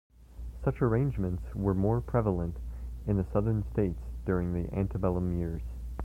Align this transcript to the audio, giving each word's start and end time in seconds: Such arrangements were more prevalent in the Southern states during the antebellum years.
Such 0.65 0.81
arrangements 0.81 1.53
were 1.53 1.75
more 1.75 2.01
prevalent 2.01 2.57
in 3.05 3.17
the 3.17 3.25
Southern 3.31 3.63
states 3.71 4.01
during 4.25 4.51
the 4.51 4.67
antebellum 4.73 5.31
years. 5.31 5.61